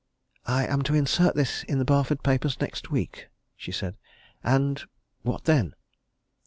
[0.47, 3.97] "I am to insert this in the Barford papers next week," she said.
[4.43, 4.81] "And
[5.21, 5.75] what then?"